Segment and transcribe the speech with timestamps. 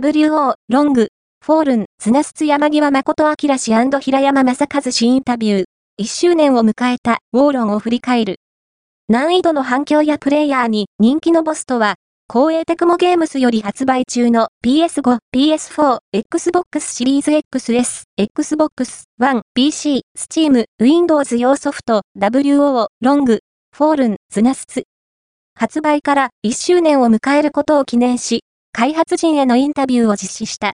[0.00, 1.08] WO、ロング、
[1.44, 5.64] フォールン、ズナスツ山際誠明氏平山正和氏インタビュー。
[6.00, 8.36] 1周年を迎えたウォーロンを振り返る。
[9.08, 11.96] 難易度の反響やプレイヤーに人気のボスとは、
[12.32, 23.40] コーエーテクモゲームスより発売中の PS5、PS4、Xbox シリーズ XS、Xbox One、PC、Steam、Windows 用ソフト、 Wo Long:
[23.76, 24.84] Fallen Dynasty。
[25.54, 28.42] 発売から1周年を迎えることを記念し、
[28.74, 30.70] 開発陣へのインタビューを実施した。